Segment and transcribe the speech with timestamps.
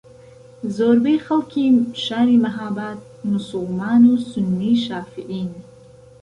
[0.75, 1.65] زۆربەی خەڵکی
[2.03, 2.97] شاری مەھاباد
[3.29, 5.49] موسڵمان و سوننی شافعیین